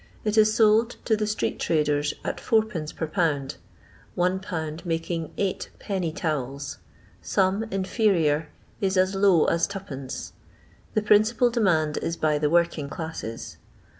[0.23, 2.95] It is sold to the street traders at 4rf.
[2.95, 3.57] per pound,
[4.15, 4.83] 1 lb.
[4.83, 6.79] making eight penny towels;
[7.21, 8.47] some (in ferior)
[8.79, 10.31] is as low as 2d.
[10.95, 13.57] The principal demand is by the working cUsses.